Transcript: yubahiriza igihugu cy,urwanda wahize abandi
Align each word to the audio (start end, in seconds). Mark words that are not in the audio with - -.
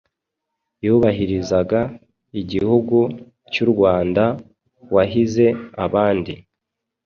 yubahiriza 0.85 1.59
igihugu 2.41 2.99
cy,urwanda 3.51 4.23
wahize 4.95 5.45
abandi 5.85 6.33